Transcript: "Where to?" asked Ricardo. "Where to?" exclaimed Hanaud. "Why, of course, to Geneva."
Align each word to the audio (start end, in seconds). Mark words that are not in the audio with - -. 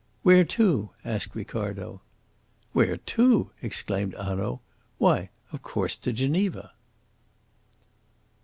"Where 0.23 0.43
to?" 0.43 0.89
asked 1.05 1.35
Ricardo. 1.35 2.01
"Where 2.73 2.97
to?" 2.97 3.51
exclaimed 3.61 4.15
Hanaud. 4.15 4.59
"Why, 4.97 5.29
of 5.51 5.61
course, 5.61 5.95
to 5.97 6.11
Geneva." 6.11 6.71